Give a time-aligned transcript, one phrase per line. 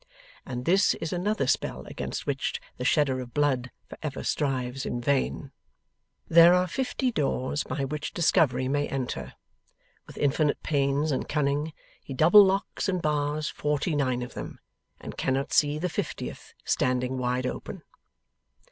[0.47, 4.99] And this is another spell against which the shedder of blood for ever strives in
[4.99, 5.51] vain.
[6.27, 9.33] There are fifty doors by which discovery may enter.
[10.07, 11.71] With infinite pains and cunning,
[12.03, 14.57] he double locks and bars forty nine of them,
[14.99, 17.83] and cannot see the fiftieth standing wide open.